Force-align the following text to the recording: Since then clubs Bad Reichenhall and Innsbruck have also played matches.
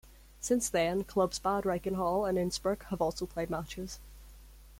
Since 0.39 0.67
then 0.67 1.03
clubs 1.03 1.37
Bad 1.37 1.63
Reichenhall 1.63 2.25
and 2.27 2.35
Innsbruck 2.35 2.85
have 2.85 3.03
also 3.03 3.27
played 3.27 3.51
matches. 3.51 3.99